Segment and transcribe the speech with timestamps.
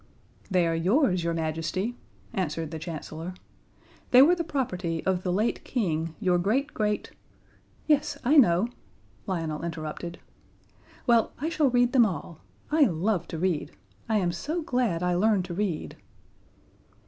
[0.49, 1.95] "They are yours, Your Majesty,"
[2.33, 3.35] answered the Chancellor.
[4.09, 7.11] "They were the property of the late King, your great great"
[7.87, 8.67] "Yes, I know,"
[9.27, 10.17] Lionel interrupted.
[11.05, 12.39] "Well, I shall read them all.
[12.71, 13.73] I love to read.
[14.09, 15.97] I am so glad I learned to read."